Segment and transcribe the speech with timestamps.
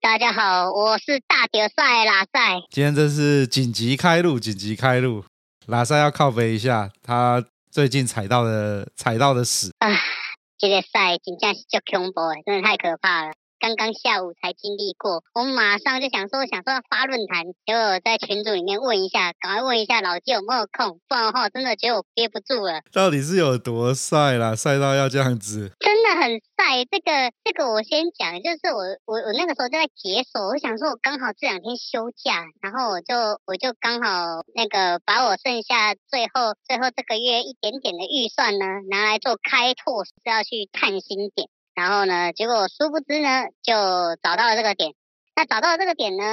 [0.00, 2.62] 大家好，我是大屌赛拉赛。
[2.70, 5.24] 今天这是紧急开路，紧急开路。
[5.66, 9.72] 拉赛要靠北一下，他最近踩到的踩到的屎。
[9.80, 9.90] 啊，
[10.56, 13.32] 这个赛真正是足恐怖的，真的太可怕了。
[13.58, 22.82] 刚刚下午才经历过，我马上就想说，想说要发论坛，结果我在群组里面问一下，赶快问一下老纪有没有空，不然的话真的觉得我憋不住了。
[22.92, 24.54] 到底是有多晒啦？
[24.54, 25.72] 晒到要这样子？
[25.80, 26.84] 真的很晒。
[26.90, 33.14] 这个这个我先讲，就是我我我那个时候就在解锁，我想说我刚好这两天休假，然后我就
[33.46, 41.48] 我就刚好那个把我剩下最后最后这个月一点点的预算呢，拿来做开拓，是要去探新点。
[41.78, 43.72] 然后呢，结果殊不知呢，就
[44.20, 44.94] 找到了这个点。
[45.36, 46.24] 那找到了这个点呢，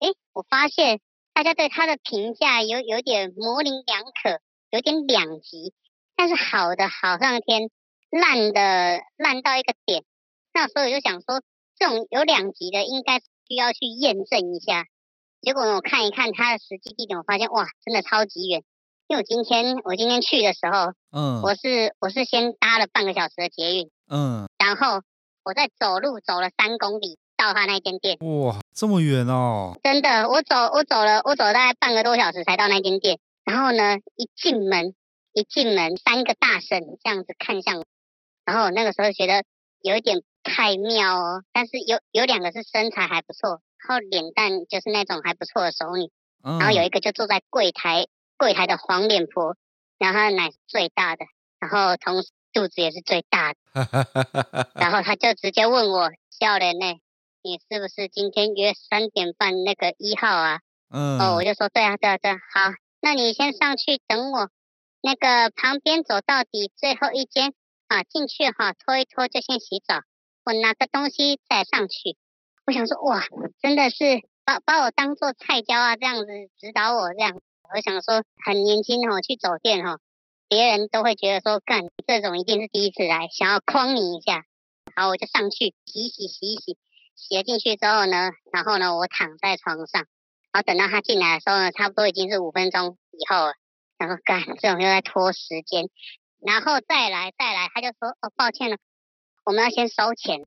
[0.00, 0.98] 诶，我发现
[1.32, 5.72] 大家对他的评价有有点模棱两可，有点两极。
[6.16, 7.70] 但是好的好上天，
[8.10, 10.02] 烂的烂到一个点。
[10.52, 11.42] 那所以我就想说，
[11.78, 14.86] 这种有两极的，应该需要去验证一下。
[15.40, 18.64] 结果呢，我看一看它的实际地点，我发现哇，真的超级远。
[19.06, 23.88] 因为我今天我今天去的时候，嗯，我是我是先搭了半个小时的捷运。
[24.10, 25.00] 嗯，然后
[25.44, 28.18] 我再走路走了三公里到他那间店。
[28.18, 29.78] 哇，这么远哦！
[29.82, 33.18] 真的，我走我走了我走了大概半个多小时才到那间店。
[33.44, 34.94] 然后呢，一进门
[35.32, 37.86] 一进门，三个大婶这样子看向我，
[38.44, 39.42] 然后那个时候觉得
[39.80, 41.42] 有一点太妙哦。
[41.50, 46.10] 但是有有两个是身材还不错，然后脸蛋就是那种还不错的熟女。
[46.42, 49.56] 然后有一个就坐在柜台柜台的黄脸婆，
[49.96, 51.24] 然后她的奶是最大的，
[51.58, 52.28] 然后同时。
[52.58, 53.58] 肚子也是最大的，
[54.74, 56.10] 然后他就直接问我
[56.40, 56.98] ：“教练呢，
[57.40, 60.58] 你是不是今天约三点半那个一号啊？”
[60.90, 64.50] 嗯，哦，我就说：“对啊，对啊，对啊。”好，那你先上去等我，
[65.00, 67.54] 那个旁边走到底最后一间
[67.86, 70.00] 啊，进去哈，拖一拖就先洗澡，
[70.44, 72.16] 我拿个东西再上去。
[72.66, 73.22] 我想说，哇，
[73.62, 76.26] 真的是把把我当做菜椒啊，这样子
[76.58, 77.38] 指导我这样。
[77.72, 80.00] 我想说，很年轻哦，去酒店哈。
[80.48, 84.44] 别人都会觉得说，干这种一定是第一次来，想要诓你一下。
[84.96, 86.78] 好，我就上去洗洗洗洗，
[87.14, 90.06] 洗了进去之后呢，然后呢，我躺在床上，
[90.52, 93.52] 然后等到他进来的时候呢，差不多已经是五分钟以后了。
[93.98, 95.90] 然后干这种又在拖时间，
[96.38, 98.76] 然后再来再来，他就说，哦，抱歉了，
[99.44, 100.46] 我们要先收钱。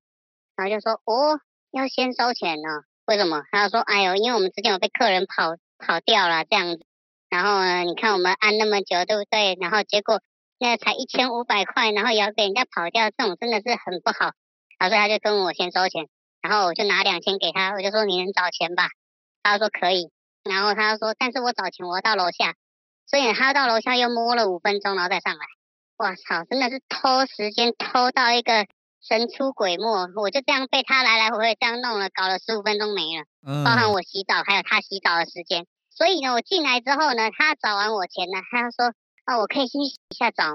[0.56, 1.40] 然后就说，哦，
[1.72, 2.70] 要先收钱呢？
[3.06, 3.44] 为什么？
[3.52, 6.86] 他就说，哎呦，因为我们之前有被客人跑跑掉了这样子。
[7.32, 9.58] 然后呢，你看我们按那么久，对不对？
[9.62, 10.22] 然后结果
[10.60, 14.34] 那才一千五百块，然后也要给人家跑掉，这种真的是很不好。
[14.78, 16.10] 然后所以他就跟我先收钱，
[16.42, 18.90] 然后我就拿两千给他，我就说，你能找钱吧？
[19.44, 20.12] 他说可以，
[20.44, 22.56] 然后他说，但是我找钱我要到楼下，
[23.08, 25.46] 所以他到楼下又摸了五分钟，然后再上来。
[25.98, 28.68] 我操，真的是偷时间偷到一个
[29.02, 29.86] 神出鬼没，
[30.18, 33.24] 我就这样被他来来回回这样弄了，搞了十五分钟没了，
[33.64, 35.66] 包含我洗澡还有他洗澡的时间。
[36.02, 38.88] 所以呢，我进来之后呢，他找完我钱呢，他说
[39.30, 40.46] ：“哦，我可以先洗一下澡。”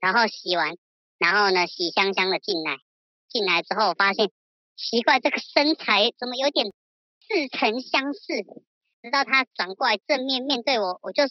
[0.00, 0.78] 然后洗完，
[1.18, 2.78] 然后呢，洗香香的进来。
[3.28, 4.30] 进来之后，我发现
[4.78, 6.68] 奇怪，这个身材怎么有点
[7.20, 8.20] 似曾相识？
[9.02, 11.24] 直到他转过来正面面对我，我就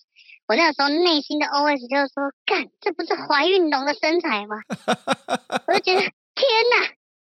[0.45, 4.57] 我那个时候内心的 OS 就是说：“干，这不是怀孕龙的身材吗？”
[5.65, 6.85] 我就觉得天哪，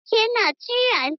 [0.04, 1.16] 天哪，居然！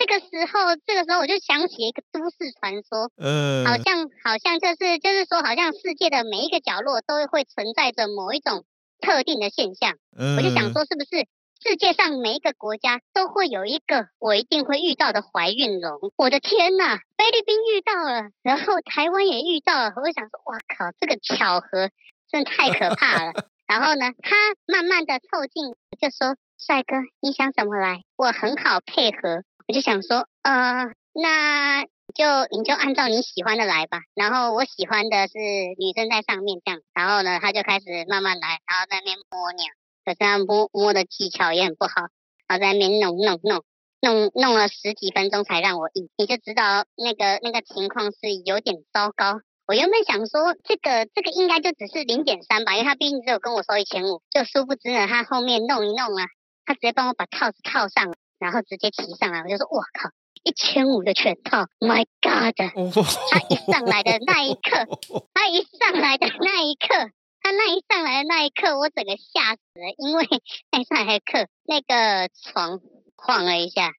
[0.00, 8.64] 这个时候，这个时候我就想起一个都市传说，嗯，好像好像就是就是说，好像世界的每一个角落都会存在着某一种
[8.98, 9.98] 特定的现象。
[10.16, 11.28] 嗯，我就想说，是不是
[11.60, 16.12] 世界上每一个国家都会有一个我一定会遇到的怀孕龙？
[16.16, 19.92] 我的天呐，菲律宾遇到了，然后台湾也遇到了。
[19.96, 21.90] 我就想说，哇靠，这个巧合
[22.32, 23.32] 真的太可怕了。
[23.68, 24.34] 然后呢，他
[24.66, 28.02] 慢慢的凑近，就说：“帅哥，你想怎么来？
[28.16, 34.00] 我很好配合。”我就想说，呃，那就你就按照你喜欢的来吧。
[34.16, 35.38] 然后我喜欢的是
[35.78, 36.80] 女生在上面这样。
[36.92, 39.66] 然后呢，他就开始慢慢来，然后在那边摸鸟，
[40.04, 42.10] 可是他摸摸的技巧也很不好，
[42.48, 43.62] 然后在那边弄弄弄
[44.00, 46.08] 弄弄了十几分钟才让我硬。
[46.16, 49.40] 你就知道那个那个情况是有点糟糕。
[49.68, 56.26] 我原本想说，这个这个应该就只是零点三吧，因为他毕竟只有跟我收一千五，就殊不知呢，他后面弄一弄啊，
[56.64, 58.14] 他直接帮我把套子套上了。
[58.40, 60.10] 然后直接骑上来，我就说：“我靠！
[60.42, 62.56] 一千五的全套，My God！
[62.56, 64.88] 他一上来的那一刻，
[65.34, 67.10] 他一上来的那一刻，
[67.42, 70.26] 他那一上来的那一刻，我整个吓死了，因为
[70.72, 72.80] 那上来的刻那个床
[73.16, 73.92] 晃了一下，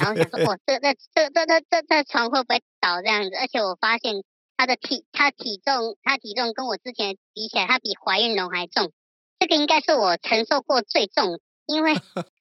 [0.00, 3.36] 然后想说，我，这这这这这这这床会不会倒这样子？
[3.36, 4.24] 而且我发现
[4.56, 8.90] 他的体，他体重，他体重跟我之前比起来，他比怀孕龙还重，
[9.38, 11.38] 这个应该是我承受过最重。
[11.64, 11.94] 因为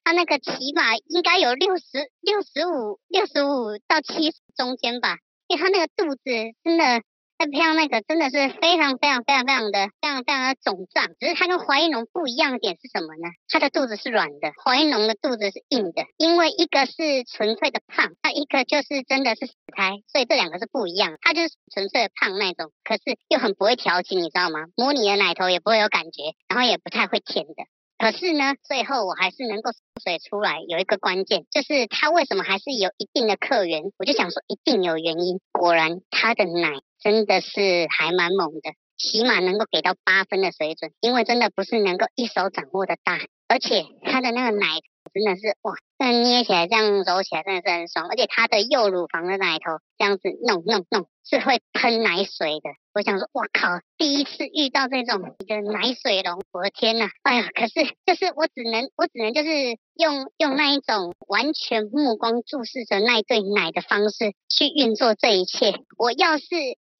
[0.03, 5.17] 他那个起码应该有六十六十五六十五到七十中间吧，
[5.47, 6.21] 因为他那个肚子
[6.63, 7.01] 真的。
[7.41, 13.33] 再配上那个真的是非常非常非常非常的非常非常的肿胀，只是它跟怀孕龙不一样的点是什么呢？
[13.49, 16.05] 它的肚子是软的，怀孕龙的肚子是硬的。
[16.17, 21.17] 因为一个是纯粹的胖，它一个就是真的是死胎，所以这两个是不一样。
[21.19, 24.67] 它就是纯粹的胖那种，可是又很不会调情，你知道吗？
[24.75, 27.65] 摸你的奶头也不会有感觉，然后也不太会舔的。
[28.01, 29.71] 可是呢，最后我还是能够
[30.03, 33.83] 水出来，有一个关键就是它为什么还是有一定的客源？
[33.99, 35.39] 我就想说一定有原因。
[35.51, 36.81] 果然它的奶。
[37.03, 43.17] 真的是还蛮猛的，起码能够给到八分的水准，因为真的不是能够一手掌握的大，
[43.47, 44.67] 而且它的那个奶
[45.13, 52.69] 真的是哇，这样捏起来这样揉起来真的是很爽，而且它的右乳房的奶头这样子弄弄弄是会喷奶水的。
[52.93, 57.73] 我想说，哇靠，第一次遇到这种的奶水龙，我的天呐，哎呀，可是
[58.05, 59.49] 就是我只能我只能就是
[59.95, 65.73] 用用那一种完全目光注视着那一对奶的方式去运作这一切。
[65.97, 66.45] 我要是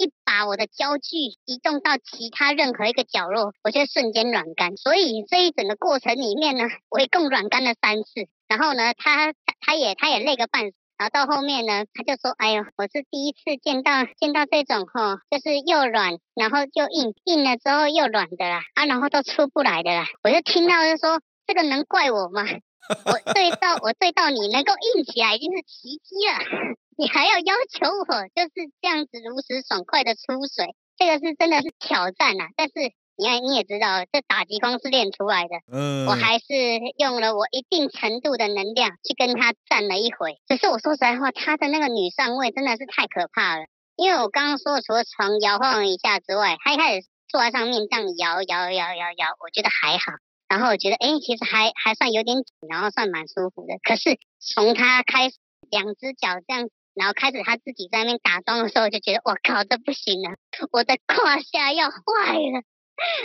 [0.02, 4.76] 一把我的焦距移动到其他任何一个角落，我就瞬间软干。
[4.78, 8.28] 所以这一整个过程里面呢，我一共软干了三次。
[8.48, 10.74] 然后呢，他他也他也累个半死。
[10.98, 22.44] 然后到后面呢，他就说：“哎呦，我是第一次见到见到这种哈，就是又软然后又硬，硬了之后又软的啦，啊，然后都出不来的啦。”我就听到就说：“这个能怪我吗？
[23.06, 32.50] 我对到我对到你能够硬起来已经是奇迹了。”你还要要求我就是这样子如实爽快的出水，这个是真的是挑战呐、啊。
[32.56, 32.74] 但是
[33.18, 35.56] 你看你也知道，这打击光是练出来的。
[35.74, 36.46] 嗯，我还是
[37.00, 40.38] 用了我一定程度的能量去跟他战了一回。
[40.46, 43.66] 只是我说实在话，他的那个女上位真的是太可怕了。
[43.96, 50.22] 因为我刚刚说，除了床摇晃一下之外，他一开始坐在上面这样摇摇摇摇摇，我觉得还好。
[50.48, 53.80] 然后我觉得哎，其实还还算有点紧，然后算蛮舒服的。
[53.82, 55.38] 可是从他开始
[55.72, 56.70] 两只脚这样。
[56.94, 60.36] 然后开始他自己在那边打桩的时候，我就觉得我靠，这不行了，
[60.72, 62.64] 我的胯下要坏了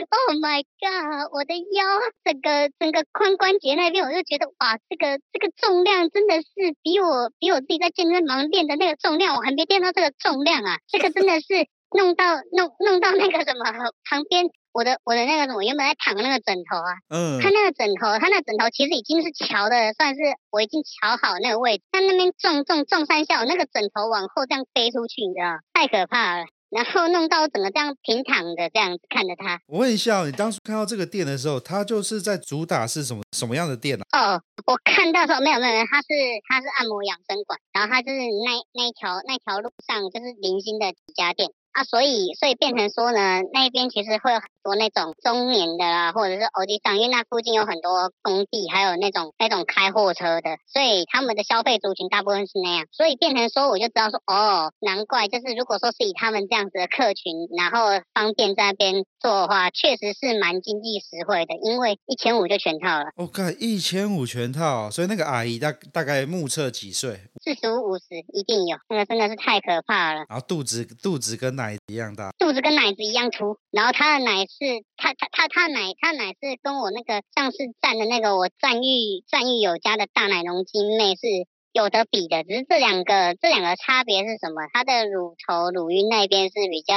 [0.09, 1.85] ！Oh my god，我的腰，
[2.25, 6.49] 整个整个髋关节那边，我就觉得哇，这个这个重量真的是
[6.83, 10.79] 比我比我自己在健身房练的那个重量，我还没练到这个重量啊！
[10.89, 13.65] 这个真的是弄到弄弄到那个什么
[14.09, 14.47] 旁边。
[14.77, 20.21] 我的我的那个什么，我原本在躺的那个枕头啊，嗯，他那个枕头，他那个枕头其实已经是瞧的，算是
[20.51, 21.85] 我已经瞧好那个位置。
[21.91, 26.45] 他那边撞撞撞三下，我那个枕头往后这样飞出去，你知道太可怕了。
[26.69, 29.61] 然后弄到我整个这样平躺的这样子看着他。
[29.67, 34.05] 我问一下，你当初看到这个店的时候，他就是在主打是什么什么样的店呢？
[34.11, 34.35] 啊？
[34.35, 36.09] 哦，我看到时候没有没有没有，他是
[36.47, 41.49] 他是按摩养生馆，然后他就是那那一条那条路上就是零星的几家店。
[41.77, 52.87] 啊，所以所以变成说呢，那边其实会有很多那种中年的啦，或者是欧弟上，因为那附近有很多工地，还有那种那种开货车的，所以他们的消费族群大部分是那样。
[52.93, 63.11] 所以变成说，我就知道说，哦，难怪就是如果说是以他们这样子的客群，然后方便在那边做的话，确实是蛮经济实惠的，因为一千五就全套了。
[63.17, 67.21] 我靠，一千五全套，所以那个阿姨大大概目测几岁？
[67.45, 70.25] 四十五五十一定有，那个真的是太可怕了。
[70.31, 73.59] 然后肚子肚子跟奶奶一样大，肚子跟奶子一样粗。
[73.71, 81.27] 然后他的奶是，他他他他奶他奶是跟我那个上次站的那个我赞誉赞誉有加的大奶龙精妹是
[81.73, 84.69] 有得比的，只是这两个这两个差别是什么？
[84.73, 86.95] 它的乳头乳晕那边是比较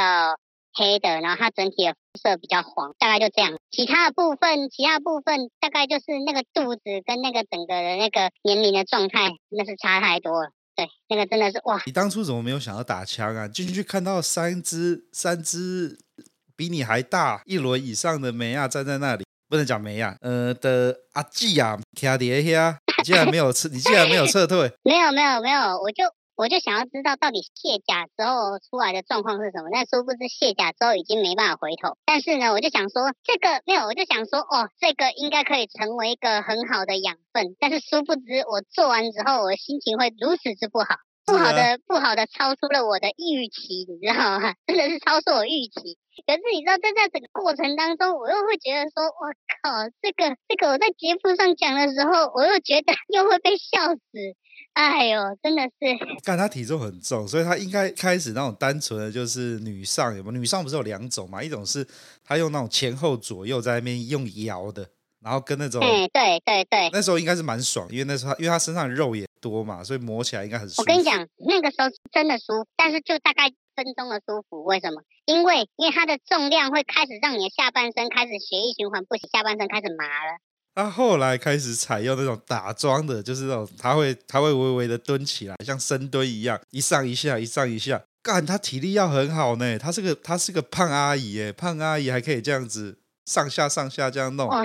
[0.73, 3.57] 黑的，然后它整体的肤色比较黄，大概就这样。
[3.71, 10.51] 其他的部分，其他部分大概就是那个肚子跟那个整个的那个年龄的状态，那是差太多了。
[10.79, 11.81] 对，那个真的是哇！
[11.86, 13.48] 你当初怎么没有想要打枪啊？
[13.48, 16.00] 进去看到三只三只
[16.55, 24.71] 比你还大一轮以上的梅亚站在那里，不能讲梅亚，呃的阿季啊，卡迪亚，你竟然没有撤，你竟然没有撤退？
[24.83, 26.03] 没有没有没有，我就。
[26.39, 31.98] 我就想要知道到底卸甲之后出来的状况是什么，但殊不知卸甲之后已经没办法回头。
[32.05, 37.58] 但是呢，我就想说这个没有，我就想说哦，这个应该可以成为一个很好的养分。
[37.60, 40.96] 但是殊不知我做完之后，我心情会如此之不好。
[41.25, 44.55] 不好的不好的超出了我的预期，你知道吗？
[44.65, 46.00] 真的是超出我预期。
[46.25, 49.27] 可是你知道，在这整个过程当中，我又会觉得说，我
[49.60, 54.00] 靠，这个这个我在节目上讲的时候，我又觉得 又会被笑死。
[54.73, 56.21] 哎呦，真的是！
[56.23, 60.39] 看他体重很重，所以他应该开始那种单纯的就是女上，有没有？
[60.39, 61.43] 女上不是有两种嘛？
[61.43, 61.85] 一种是
[62.23, 64.88] 他用那种前后左右在那边用摇的，
[65.21, 70.81] 然后跟那种，哎，对对对，那时候应该是蛮爽，因为那时候因为他身上的肉也多嘛，所以磨起来应该很舒服。
[70.81, 74.63] 我跟你讲，那个时候真的舒服，但是就大概分钟的舒服。
[74.63, 75.01] 为什么？
[75.25, 80.39] 因为因为它的重量会开始让你的下半身开始血液循环不行，下半身开始麻了。
[80.79, 88.01] 他后来开始采用那种打桩的，就是那种他会他会微微的蹲起来，像深蹲一样，一上一下，一上一下。
[88.24, 89.77] 干，他体力要很好呢。
[89.77, 94.48] 他是个他是个胖阿姨耶，胖阿姨还可以这样子上下上下这样弄。
[94.48, 94.63] 哇，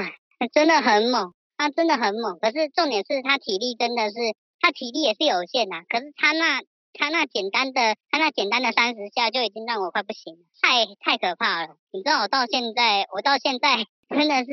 [0.53, 2.39] 真的很猛，他真的很猛。
[2.41, 4.15] 可是重点是他体力真的是，
[4.61, 5.83] 他体力也是有限呐。
[5.89, 11.75] 可是他那他那简单的他那简单的三十下就已经让我快不行了，太太可怕了。
[11.91, 13.87] 你知道我到现在，我到现在。
[14.15, 14.51] 真的是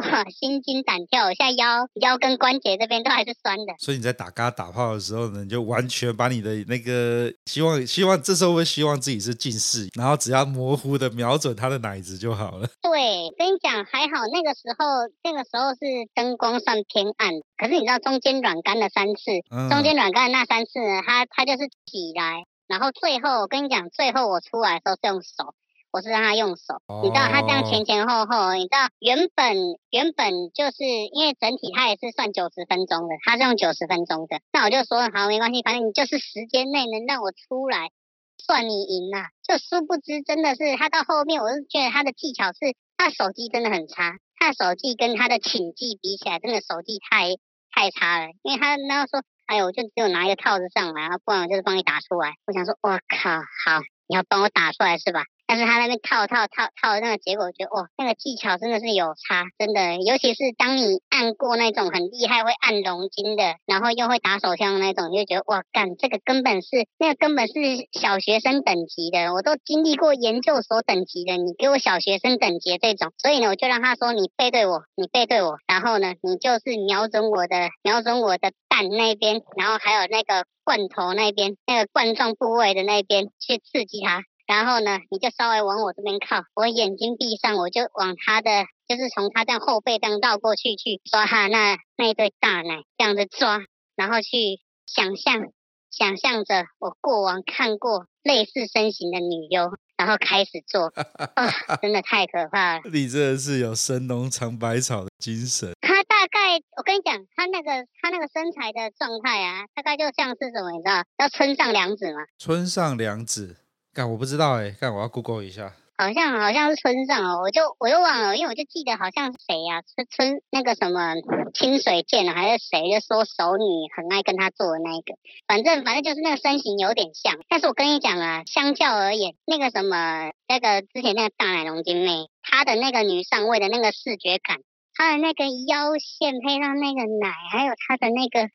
[0.00, 3.74] 哇， 心惊胆跳，我现在腰腰跟关节这边都还是酸的。
[3.78, 12.68] 所以你在打嘎打炮的时候呢，你就完全把你的那个希望希望这时候会希望自己是近视，然后只要模糊的瞄准他的奶子就好了。
[12.82, 14.86] 对，跟你讲还好，那个时候
[15.22, 15.78] 那个时候是
[16.14, 25.54] 灯光算偏暗，可是你知道中间软干了三次，嗯、中间软干的那三次呢，他他就是起来，然后最后我跟你讲，最后我出来的时候是用手。
[25.92, 29.56] 我是让他用手，你知道他这样前前后后，你知道原本
[29.90, 37.90] 原本就是因为整体他也是算九十分钟的，他是用九十分钟的，那我就说好没关系，反正你就是时间内能让我出来，
[38.38, 39.26] 算你赢了。
[39.42, 47.34] 就殊不知真的是他到后面，我是觉得他的技巧是，他的手技真的很差，他的手技跟他的寝技比起来，真的手技太
[47.74, 52.34] 太差了，因为他那时候说，哎呦，我就只有拿一个套子上来，不然我就是帮你打出来。
[52.46, 55.24] 我想说，我靠，好，你要帮我打出来是吧？
[55.50, 67.52] 但是他那边套套套套的那个结果，我觉得哇，那个技巧真的是有差，真的，尤其是当你按过那种很厉害会按龙筋的，然后又会打手枪的那种，你就觉得哇，干这个根本是那个根本是
[67.90, 84.22] 小学生等级的，我都经历过研究所等级的，你给我小学生等级这种，所以呢，我就让他说你背对我，你背对我，然后呢，你就是瞄准我的瞄准我的蛋那边，然后还有那个罐头那边那个冠状部位的那边去刺激他。
[84.50, 93.60] 然后呢，你就稍微往我这边靠，我眼睛闭上，我就往他的，就是从他这样后背这样绕过去，去抓他那那一对大奶，这样子抓，
[93.94, 95.52] 然后去想象，
[95.92, 100.86] 想象着我过往看过类似身形的女优，然后开始做，
[101.36, 102.82] 哦，真的太可怕了。
[102.92, 105.70] 你真的是有神农尝百草的精神。
[105.80, 112.18] 他大概，我跟你讲，他那个他那个身材的状态啊，大概就像是什么，你知道，叫村上良子吗？
[112.36, 113.58] 村上良子。
[113.92, 121.14] 干我不知道哎、欸，干我要 Google 一下，好像好像是村上哦，我就我又忘了，因为我就记得好像是谁呀、啊，村村那个什么
[121.52, 123.64] 清水健啊，还是谁就说熟女
[123.96, 125.14] 很爱跟他做的那一个，
[125.48, 134.58] 反正反正就是那个身形有点像，但是我跟你讲啊，相较而言，那个什么那个之前那个大奶龙金妹，她的那个女上位的那个视觉感，
[134.94, 138.50] 她的那个腰线配上那个奶，还有她的那个。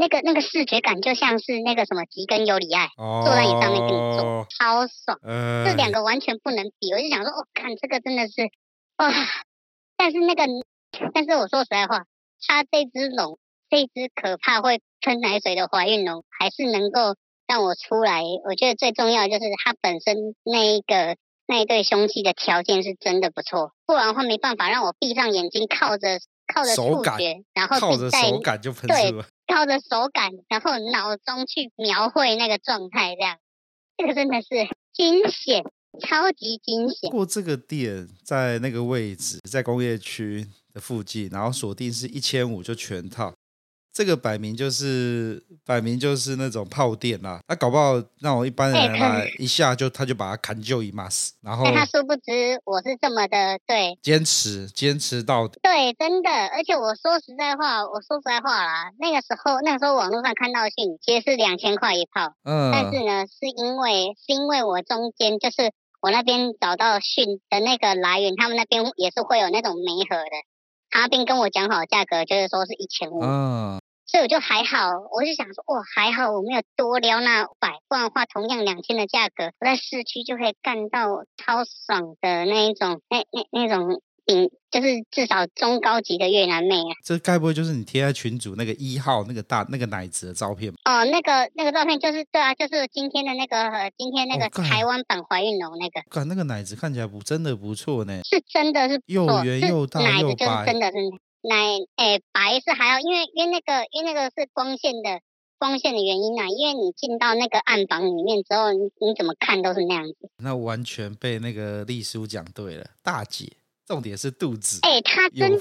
[0.00, 5.18] 那个那个视觉感就像是那个什么吉根尤里爱、哦、坐在你上面跟你做，超爽。
[5.22, 8.48] 呃、这两个完全不能比，我就想说，哦，看这个真的是，
[8.96, 9.12] 哇！
[9.98, 10.44] 但是那个，
[11.12, 12.06] 但是我说实在话，
[12.46, 13.38] 它这只龙，
[13.68, 17.14] 这只可怕会喷奶水的怀孕龙，还是能够
[17.46, 18.22] 让我出来。
[18.48, 29.26] 我觉得最重要的就是它本身那一个那一对凶器的条件是真的不错，不然的话没办法让我闭上眼睛靠着靠着触觉，然后靠着手感就喷出了。
[29.52, 33.38] 靠着手感，然后脑中去描绘那个状态，这样，
[33.96, 34.48] 这个真的是
[34.92, 35.64] 惊险，
[36.00, 37.10] 超级惊险。
[37.10, 43.34] 过这个店在那个位置，在工业区的附近，然后锁定是一千五就全套。
[44.00, 53.98] 这个摆明就是摆明就是那种炮店啦，那、啊、搞不好让我一般人来一下就他就把他砍就一马死，然后他殊不知我是这么的对。
[54.00, 70.30] 坚持坚持到底，对，真的，而且我说实在话，我说实在话啦，那个时候那个时候网络上看到信其实是两千块一炮，嗯，但是呢是因为是因为我中间就是我那边找到讯的那个来源，他们那边也是会有那种媒合的。
[70.92, 73.20] 他并跟我讲好价格，就是说是一千五，
[74.10, 86.90] 所以我就还好，我就想说，哇，还好我没有多撩那百，不然的话，同样两千的价格，我在市区就可以干到超爽的那一种，那那那种顶，就是至少中高级的越南妹啊。
[87.04, 90.78] 这该不会就是你贴在群主那个一号那个大那个奶子的照片吗？
[90.86, 96.02] 哦，那个那个照片就是对啊，就是今天的那个、呃、今天那个台湾版怀孕龙那个。
[96.10, 100.96] 看、哦、那个奶子看起来不真的不错呢，是真的是又圆又大奶子就是又白，真的是
[101.42, 105.20] 奶，诶、白是还要，因为因为那个因为那个是光线的。
[105.58, 110.30] 光线的原因啊，因为你进到那个暗房里面之后，你你怎么看都是那样子。
[110.38, 113.46] 那完全被那个丽叔讲对了，大姐。
[113.90, 115.58] 重点是肚子，哎、欸，他真的，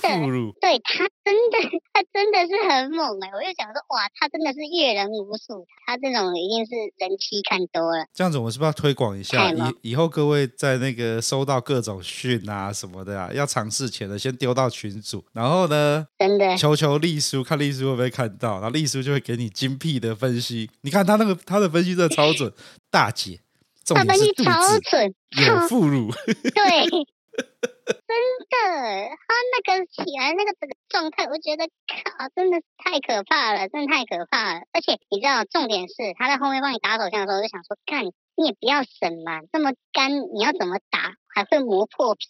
[0.62, 3.33] 对他真的，他真的是很猛哎、欸！
[3.33, 8.05] 我就想说，哇，他真的是阅人无数，他这种一定是人妻看多了。
[8.13, 9.51] 这样子，我们是不是要推广一下？
[9.81, 20.69] 以以后各位在那个收到各种讯啊什么的啊，要尝试前的先丢到群组，然后呢，真的求求丽叔，看丽叔会不会看到，然后丽叔就会给你精辟的分析。
[20.81, 22.53] 你看他那个他的分析真的超准，
[22.91, 23.39] 大姐，
[23.83, 26.12] 重点是肚子，超准，有副乳，
[26.53, 26.86] 对。
[27.89, 28.13] 真
[28.50, 34.62] 的，他那个起来那个整个状态，我觉得靠，真的是太可怕了，真的太可怕了。
[34.74, 42.27] 而且你知道，重点是他在后面帮你打手枪的时候，我就想说，看你也不要省嘛，这么干，你要怎么打还会磨破皮？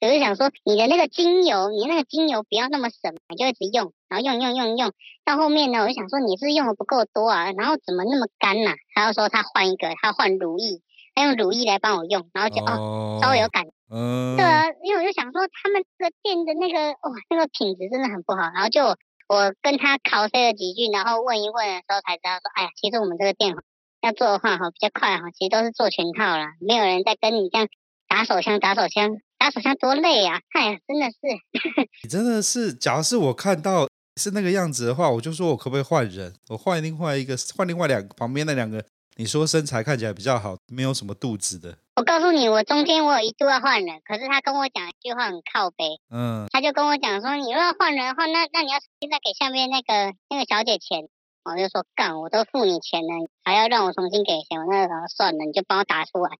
[0.00, 4.92] 我就想说，你的那个精油，你那个精油不要那么省，你就一直用，然后用用用用，
[5.24, 8.74] 到后面呢，我就想说你是用的不够多啊，然后怎么那么干呐、啊？
[8.94, 10.82] 他要说他换一个，他换如意。
[11.14, 13.64] 他用如意来帮我用，然后就哦，稍微有感。
[13.90, 18.40] 嗯，对啊，因为我就想说他们这个店的那个哇，那个品质真的很不好。
[18.52, 18.84] 然后就
[19.28, 23.56] 我跟他考 C 了几句，然后问一问的时候才知道说，哎呀，其实我们这个店
[24.02, 27.68] 要做的话哈比较快哈，其实都是做全套啦，没有人在跟你这样
[28.06, 30.40] 打手枪打手枪打手枪多累啊！
[30.52, 31.18] 哎呀，真的是。
[32.04, 33.88] 你真的是，假如是我看到
[34.20, 36.34] 是那个样子的话，我就说我可不可以换人？
[36.50, 38.84] 我换另外一个，换另外两个旁边那两个。
[39.18, 41.76] 你说身材看起来比较好，没有什么肚子的。
[41.96, 45.98] 我告诉你，我中间我有一度要换人，可是他跟我讲一句话很靠北。
[46.08, 51.08] 嗯，他就跟我讲说，你如果要换人的话，那那你要现在给下面那个那个小姐钱。
[51.42, 56.30] 我就说干，我都付你钱了，还要让我重新给钱，我那个算了，你就帮我打出来。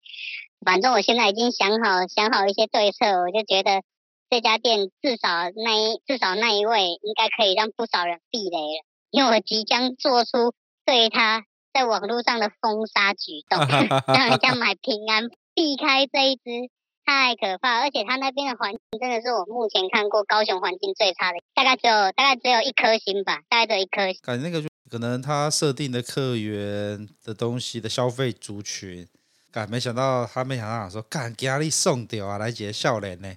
[0.65, 3.83] 反正我现在已经想好想好一些对策，我就觉得
[4.31, 10.55] 这家店至少那一至少那一位应该可以让不少人避雷了，因为我即将做出
[10.87, 11.43] 对他。
[11.73, 13.59] 在网络上的封杀举动，
[14.13, 16.71] 让人家买平安，避开这一只，
[17.05, 17.81] 太可怕。
[17.81, 24.21] 而且他那边的环境真的是我目前看过高雄环境最差的，大概只有大概只有一颗星吧，大概只有一颗星。
[24.23, 29.07] 感觉那个就可能他设定的客源的东西的消费族群，
[29.53, 33.35] 干没想到他没想到说干给阿力送掉啊，来接笑脸呢，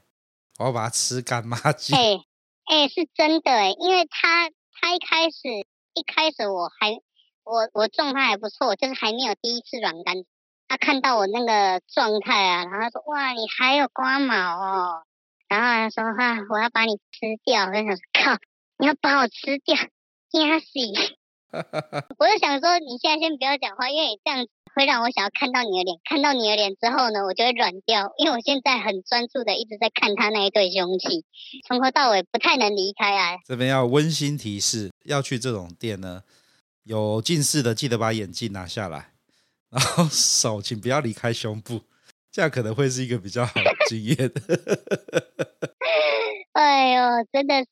[0.57, 1.95] 我要把它吃干抹净。
[1.95, 2.23] 哎
[2.65, 5.37] 哎，是真的哎，因为他他一开始
[5.93, 6.99] 一开始我还。
[7.43, 10.23] 我我状态还不错，就是还没有第一次软干。
[10.67, 15.03] 他看到我那个状态啊，然后他说：“哇，你还有刮毛哦。”
[15.49, 18.37] 然后他说：“哈、啊，我要把你吃掉。”我就想说：“靠，
[18.77, 20.79] 你要把我吃掉，呀死！
[22.17, 25.97] ”我就想说：“你现在先不要讲话，因为你这样子会让我想要看到你的脸。
[26.05, 31.25] 看到你的脸之后呢，我就会软掉，因为我现在很专注的一直在看他那一对凶器，
[31.67, 36.23] 从头到尾不太能离开啊。”这边要温馨提示：要去这种店呢。
[36.83, 39.13] 有近视的记得把眼镜拿下来，
[39.69, 41.81] 然后手请不要离开胸部，
[42.31, 44.17] 这样可能会是一个比较好的经验。
[46.53, 47.67] 哎呦，真的是，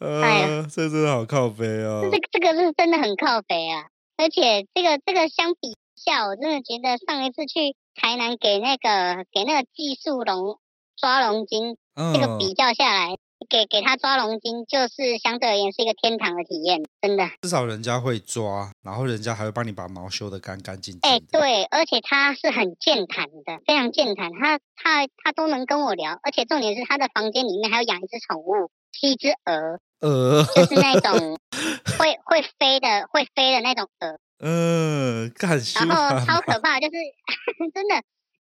[0.00, 2.08] 哎呀，这真的好靠背哦。
[2.10, 10.58] 这这个是真的很靠背啊，而且这个这个相比下，我真的觉得上一次去台南给那个给那个技术龙
[10.96, 13.16] 抓龙筋，这个比较下来。
[13.48, 17.28] 给给他抓龙筋，就是相对而言是一个天堂的体验，真的。
[17.42, 21.10] 至少人家会抓，然后人家还会帮你把毛修的干干净净。
[21.10, 31.38] 哎、欸，对，而且他是很健谈的，非常健谈，他他他都能跟我聊，而且重点是他的房间里面还有养一只宠物，是一只鹅，鹅，就是那种
[31.98, 34.18] 会会飞的会飞的那种鹅。
[34.40, 35.58] 嗯，干。
[35.74, 36.92] 然后超可怕，就是
[37.72, 37.94] 真的。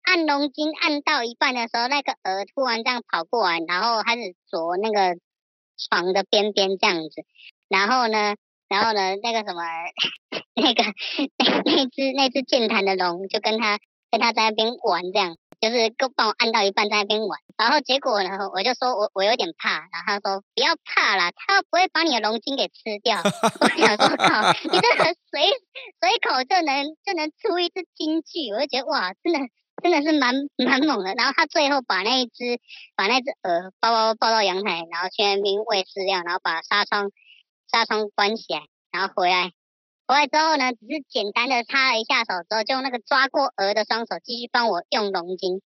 [0.03, 5.21] 按龙筋按到一半的时候，那个鹅突然这样跑过来，然后开始啄那个
[5.77, 7.25] 床的边边这样子，
[7.69, 8.35] 然后呢，
[8.69, 9.63] 然后呢，那个什么，
[10.57, 10.83] 那个
[11.39, 13.79] 那那只那只健谈的龙就跟他
[14.11, 23.21] 跟他在那边玩，这样就是跟帮我按到一半在那边玩，然后结果呢，我就说我我有点怕，然后他说不要怕啦，他不会把你的龙筋给吃掉。
[23.61, 25.49] 我想说靠，你这个随
[26.01, 29.39] 随口就能就能出一只金句，我就觉得哇，真的。
[29.81, 32.61] 真的是蛮蛮猛的，然后他最后把那一只
[32.95, 37.11] 把那只鹅抱抱抱到阳台，然后去那边喂饲料，然后把纱窗
[37.71, 38.63] 纱窗关起来，
[38.93, 39.53] 然后回来
[40.07, 45.63] 回来之后呢，只是简单的擦了一下手之后，就用那个抓过鹅的双手继续帮我用龙筋，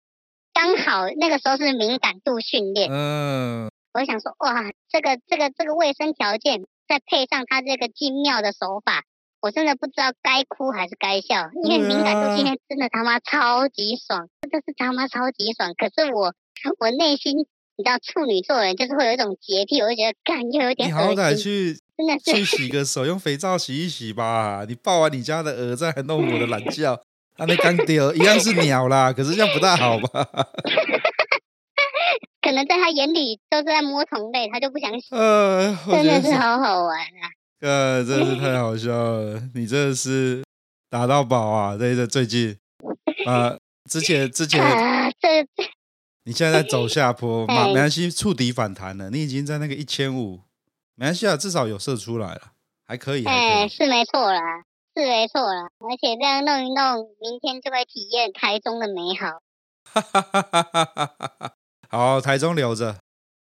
[0.53, 9.05] 刚好那个时候是敏感度训练，嗯，我想说，哇，这个这个这个卫生条件，再配上他这个精妙的手法，
[9.45, 15.75] 我真的不知道该哭还是该笑，因为敏感度今天真的他妈超级爽，真的是他妈超级爽。
[15.77, 16.33] 可是我
[16.79, 17.37] 我内心，
[17.77, 20.89] 你知道处女座人就是会有一种洁癖，我就觉得干又有点。
[20.89, 24.65] 你好歹去真的是去洗个手，用肥皂洗一洗吧。
[24.67, 26.99] 你抱完你家的鹅，再还弄我的懒觉。
[27.37, 30.27] 还没干掉，一样是鸟啦，可是这样不大好吧？
[32.41, 35.15] 可能在他眼里都是在摸同类，他就不想洗。
[35.15, 37.29] 呃，真的是好好玩啊！
[37.65, 40.45] 呃，真是太好笑了，你真的是
[40.91, 41.79] 打到宝啊！
[41.79, 42.55] 这这最近
[43.27, 43.57] 啊，
[43.91, 45.47] 之前之前，啊、这
[46.25, 50.43] 你现在在走下坡， 没哎没关系，触底反弹了，你已经在那个一千五，
[50.95, 52.53] 没关系啊，至少有射出来了，
[52.87, 54.41] 还可以，哎，是没错啦。
[54.95, 59.41] 是没错啦，而且这样弄一弄，明天就会体验台中的美好。
[59.91, 60.85] 哈哈哈哈哈
[61.41, 61.53] 哈！
[61.89, 62.97] 好，台中留着，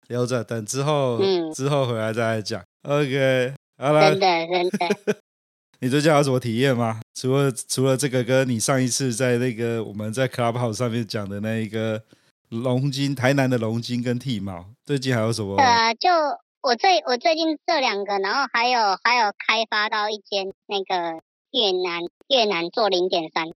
[0.07, 2.61] 留着，等之后，嗯，之后回来再来讲。
[2.83, 5.17] OK，好了，真的真的。
[5.81, 7.01] 你最近有什么体验吗？
[7.15, 12.03] 除了除了这个，跟你上一次在那个我们在 Clubhouse 上面讲的那一个
[12.49, 15.57] 龙筋，台南的龙筋跟剃毛，最近还有什么？
[15.57, 16.09] 对啊，就
[16.61, 21.19] 我最我最近这两个，然后还有还有开发到一间那个。
[21.53, 23.51] 越南越南做零点三，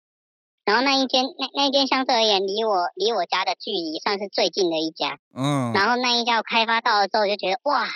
[0.65, 7.87] 然后那一间那那一间相对而言离我离我家的距离算是最近的一家，嗯，然后那一家我开发到了之后就觉得哇，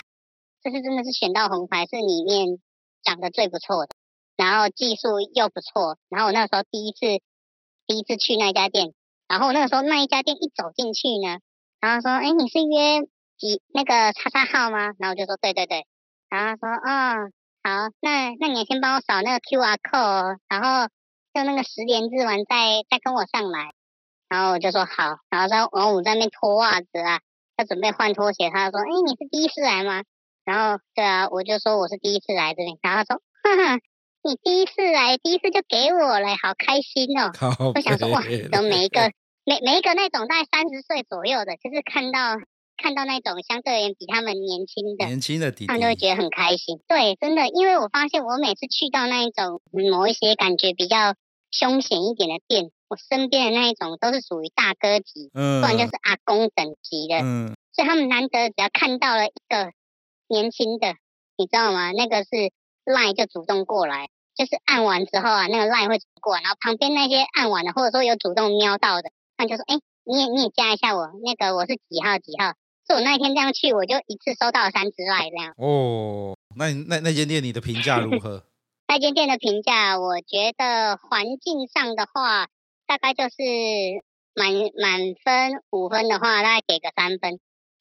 [0.62, 2.58] 这是真的是选到红牌，是里面
[3.02, 3.94] 长得最不错的，
[4.36, 7.22] 然后技术又不错，然后我那时候第一次
[7.86, 8.92] 第一次去那家店，
[9.28, 11.38] 然后我那个时候那一家店一走进去呢，
[11.80, 13.02] 然后说哎你是约
[13.38, 14.92] 几那个叉叉号吗？
[14.98, 15.86] 然后我就说对对对，
[16.28, 17.30] 然后他说哦。
[17.62, 17.70] 好，
[18.00, 20.88] 那那你先帮我扫那个 QR code，然后
[21.34, 23.74] 就那个十连制完再再跟我上来，
[24.30, 27.20] 然后我就说好，然后在王五在那边脱袜子啊，
[27.58, 30.04] 他准备换拖鞋，他就说，哎，你是第一次来吗？
[30.44, 33.80] 然后对啊，我就说我是第一次来这边，然后他说，哈哈，
[34.22, 37.32] 你第一次来，第一次就给我了，好开心哦。
[37.74, 38.22] 我想说哇，
[38.52, 39.12] 都每一个
[39.44, 42.36] 每每一个那种大概三十岁左右的，就是看到。
[42.82, 46.80] 看到那种相对而言比他们年轻的，年轻的弟弟，他们就会觉得很开心。
[46.88, 51.14] 对，真的，因为我发现我每次去到那一种某一些感觉比较
[51.50, 59.72] 凶险一点的店，我身边的那一种都是属于大哥级，嗯，不然就是阿公等级的，嗯，所以他们难得只要看到了一个
[60.30, 60.94] 年轻的，
[61.36, 61.92] 你知道吗？
[61.92, 62.30] 那个是
[62.86, 72.54] line 就主动过来，就是按完之后啊，那个 line 会过来，然后旁边那些按完的，或者说有主动瞄到的，他就说，哎，你也你也加一下我，那个我是几号几号。
[72.86, 75.54] 是我那天这样去，我就一次收到了三只赖这样。
[75.58, 78.44] 哦，那那那间店你的评价如何？
[78.88, 82.48] 那间店的评价，我觉得环境上的话，
[82.88, 83.34] 大概就是
[84.34, 87.38] 满满分五分的话，大概给个三分。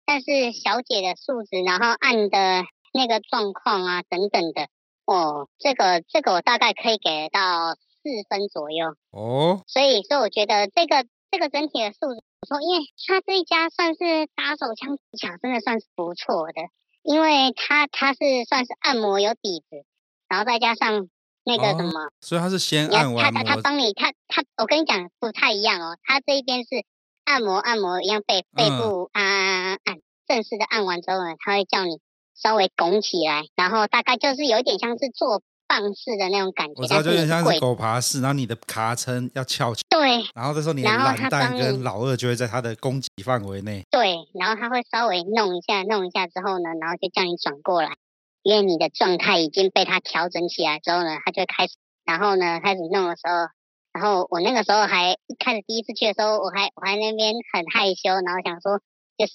[0.09, 4.63] 但是小姐的素质，然后按的那个状况啊等等的，
[5.05, 8.95] 哦，这个这个我大概可以给到四分左右。
[9.11, 12.23] 哦，所以所以我觉得这个这个整体的素质。
[12.41, 16.53] 我说，因为他这一家算是打手枪技巧，真的算是不错的，
[17.03, 19.85] 因为他他是算是按摩有底子，
[20.27, 21.07] 然后再加上
[21.43, 26.83] 那个什么，哦、所以他是先按完他他他帮你，他他我跟你讲不太一样哦，他这一边是
[27.25, 29.88] 按摩按摩一样背背部按按按，
[30.29, 31.99] 正式的按完之后呢，他会叫你
[32.35, 35.41] 稍微拱起来，然后大概就是有一点像是做。
[35.71, 47.97] 棒式的那种感觉，我知道，就有点像是狗爬式，然后你的卡撑要翘起，对，然后这时候你的懒蛋跟老二就会在他的攻击范围内，对，然后他会稍微弄一下，弄一下之后呢，然后就叫你转过来，
[48.41, 53.33] 因为你的状态已经被他调整起来之后呢，他就会开始，然后呢开始弄的时候，
[53.93, 58.81] 然后我那个时候还一开始第一次去的时候，我还我还那边很害羞，然后想说
[59.19, 59.33] 就是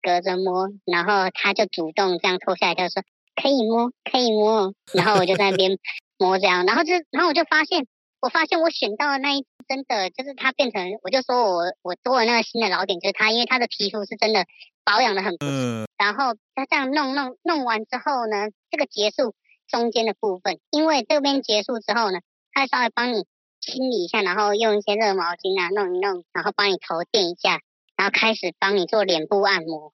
[0.00, 3.02] 隔着摸，然后他就主动这样脱下来，就说。
[3.36, 5.76] 可以摸，可以摸，然后我就在那边
[6.18, 7.84] 摸这样，然后就，然后我就发现，
[8.20, 14.46] 我发现我选到的那一只真的就是它变成，我就说我我多了那个新的老点，就是它，因为它的皮肤是真的
[14.84, 15.48] 保养的很不错。
[15.50, 15.84] 嗯。
[15.98, 19.34] 然后它这样弄弄弄完之后呢，这个结束
[19.66, 22.20] 中间的部分，因为这边结束之后呢，
[22.52, 23.26] 它稍微帮你
[23.60, 27.58] 清理一下，然后用一些热毛巾啊弄一弄，然后帮你头垫一下，
[27.96, 29.92] 然后开始帮你做脸部按摩。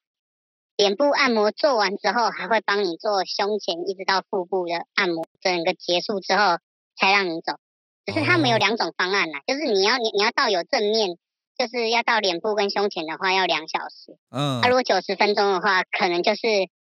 [0.77, 6.57] 脸部按摩做完之后，还会帮你做胸前一直到腹部的按摩，整个结束之后
[6.97, 7.55] 才让你走。
[8.07, 11.19] 只是他们有两种方案啦，就是你要你你要到有正面，
[11.57, 14.17] 就是要到脸部跟胸前的话要两小时。
[14.31, 14.63] 嗯。
[14.63, 16.41] 啊，如果九十分钟的话，可能就是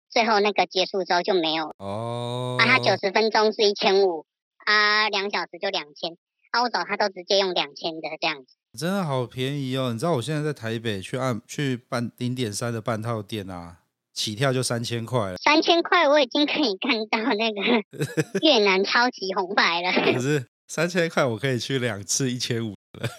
[0.09, 1.71] 最后那个结束之后就没有。
[1.77, 2.57] 哦。
[2.59, 4.25] 啊，他九十分钟是一千五，
[4.65, 6.17] 啊，两小时就两千。
[6.49, 8.55] 啊，我走他都直接用两千的这样子。
[8.75, 9.93] 真的好便宜哦！
[9.93, 13.77] 你知道我现在在台北去按去办零点三的半套店啊，
[14.13, 15.37] 起跳就三千块了。
[15.37, 17.61] 三千块我已经可以看到那个
[18.45, 20.13] 越南超级红白了。
[20.13, 23.09] 可是三千块我可以去两次一千五了，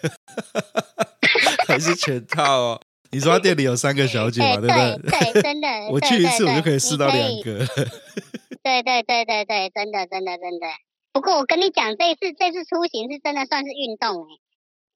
[1.67, 2.81] 还是全套哦。
[3.13, 4.61] 你说他店里有三个小姐嘛？
[4.61, 5.33] 对不对？
[5.33, 5.69] 对，真的。
[5.91, 7.65] 我去一次我就可以试到两个。
[8.63, 10.67] 对对对对对，真的真的真的。
[11.13, 14.37] 不过我跟你讲，这一次这次出行是真的算是运动哎。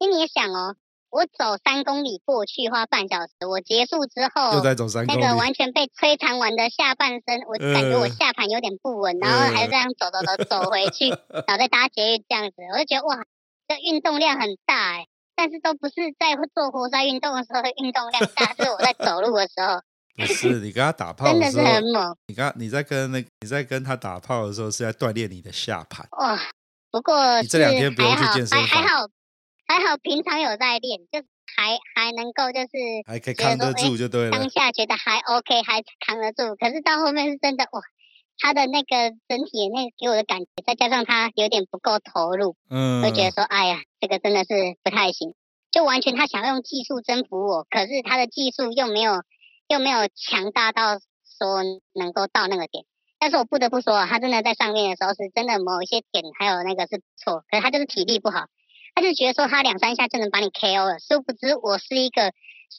[0.01, 0.75] 因为你也想哦，
[1.11, 13.23] 我走三公里过去花半小时，我结束之后又再走三公里，那个完全被摧残完的下半身，我感觉我下盘有点不稳，呃、然后还是这样走走走走回去，然后再搭捷运这样子，我就觉得哇，
[13.69, 15.07] 这运动量很大哎。
[15.37, 19.81] 但是都不是在做活塞运动的时候运动量大，是我在走路的时候。
[20.21, 22.17] 不是你跟他打炮的时候，真的是很猛。
[22.27, 26.07] 你刚你在跟那你在跟他打炮的时候，是在锻炼你的下盘。
[26.19, 26.39] 哇，
[26.91, 29.07] 不过你这两天不用去健身房，还好
[29.71, 31.23] 还好，平常有在练，就
[31.55, 32.69] 还还能够就是
[33.07, 34.33] 还可以扛得住就对了。
[34.33, 37.81] 当下觉得还 OK，还扛得住，可是到后面是真的哇。
[38.43, 45.35] 他的那个整体那个给我的感觉，再加上他有点不够投入，嗯，会觉得说，哎呀，这个真的是不太行，
[45.71, 49.23] 就完全他想要用技术征服我，可是他的技术又没有
[49.69, 50.99] 又没有强大到
[51.39, 52.87] 说能够到那个点。
[53.21, 58.47] 但是我不得不说，他真的在上面的时候是真的某一些点还有那个是不错，可是他就是体力不好，
[58.95, 62.33] 他就觉得说他两三下就能把你 KO 了，殊不知我是一个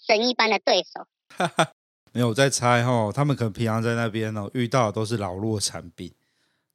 [0.08, 1.08] 神一般的对手。
[1.36, 1.70] 哈哈。
[2.14, 6.12] 没有我在猜哈，他们可能平常在那边哦，遇到的都是老弱残兵，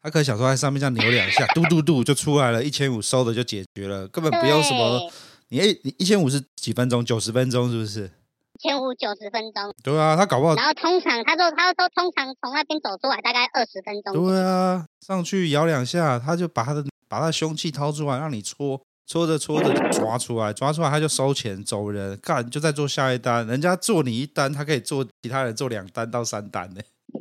[0.03, 5.13] 他可能想说在上面这样扭两下，嘟嘟嘟就出来了，一千五收的就解决了，根本不用什么。
[5.49, 7.05] 你哎，你一千五是几分钟？
[7.05, 8.11] 九十分钟是不是？
[8.55, 9.75] 一千五九十分钟。
[9.85, 10.55] 对啊，他搞不好。
[10.55, 14.15] 然后通常他说，他说通常从那边走出来大概二十分钟。
[14.15, 18.81] 对啊，上去摇两下，他就把他的把他的凶器掏出来让你搓。
[19.07, 23.47] 搓着搓着抓出来，抓出来他就收钱走人，干就再做下一单。
[23.47, 26.81] 人家做你一单，他可以做其他人做两单到三单呢。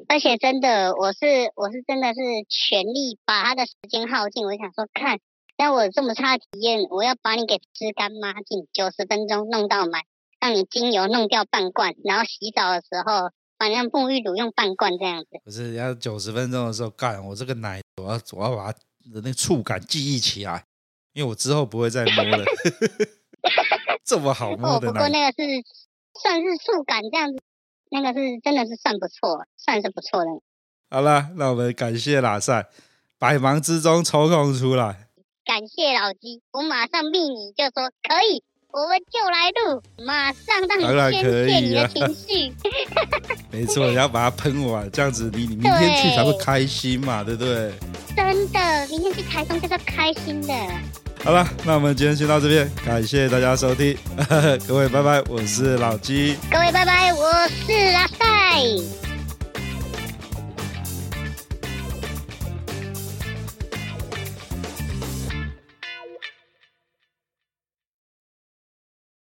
[0.09, 1.19] 而且真的，我是
[1.55, 2.19] 我是真的是
[2.49, 4.45] 全力把他的时间耗尽。
[4.45, 5.19] 我想说，看
[5.57, 10.01] 让我这么差的体验，我要把你给吃干抹净，九十分钟弄到满，
[10.39, 15.29] 让你精油弄掉半罐，然后洗澡的时候，反正沐浴乳用半罐这样子。
[15.43, 18.79] 不是要九十分钟的时候干，我这个奶我要我要把它
[19.13, 20.63] 的那个触感记忆起来。
[21.15, 22.43] 因为我之后不会再摸了，
[24.03, 24.91] 这么好摸的。
[24.91, 25.63] 不过那个是
[26.21, 27.39] 算是触感这样子，
[27.89, 30.29] 那个是真的是算不错，算是不错的。
[30.89, 32.67] 好了，那我们感谢喇赛，
[33.17, 35.07] 百忙之中抽空出来。
[35.45, 42.53] 感谢老鸡，我马上命你就说可以，我们就来录，马上让你宣泄你的情绪。
[43.49, 47.73] 没错，你要把它喷完，这样子你你明天去才会开心嘛，对，对不对？
[48.15, 50.53] 真的，明天去台中就是要开心的。
[51.23, 53.97] 好了，那我们今天先到这边，感谢大家收听，
[54.67, 57.31] 各位拜拜，我是老鸡，各位拜拜，我
[57.65, 59.14] 是阿塞。